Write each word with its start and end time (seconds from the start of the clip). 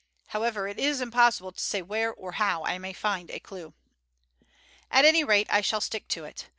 However, 0.29 0.67
it 0.67 0.79
is 0.79 0.99
impossible 0.99 1.51
to 1.51 1.59
say 1.59 1.83
where 1.83 2.11
or 2.11 2.31
how 2.31 2.65
I 2.65 2.79
may 2.79 2.91
find 2.91 3.29
a 3.29 3.39
clue. 3.39 3.75
"At 4.89 5.05
any 5.05 5.23
rate 5.23 5.45
I 5.51 5.61
shall 5.61 5.79
stick 5.79 6.07
to 6.07 6.25
it. 6.25 6.47